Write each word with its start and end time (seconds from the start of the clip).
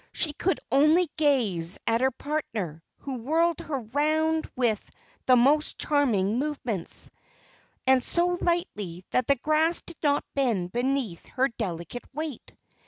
She 0.13 0.33
could 0.33 0.59
only 0.71 1.11
gaze 1.15 1.77
at 1.85 2.01
her 2.01 2.09
partner, 2.09 2.81
who 3.01 3.19
whirled 3.19 3.59
her 3.59 3.85
around 3.93 4.49
with 4.55 4.89
the 5.27 5.35
most 5.35 5.77
charming 5.77 6.39
movements, 6.39 7.11
and 7.85 8.03
so 8.03 8.35
lightly 8.41 9.05
that 9.11 9.27
the 9.27 9.35
grass 9.35 9.83
did 9.83 9.97
not 10.01 10.25
bend 10.33 10.71
beneath 10.71 11.27
her 11.27 11.49
delicate 11.49 12.05
weight. 12.15 12.51